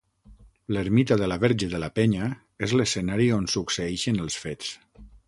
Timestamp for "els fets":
4.25-4.73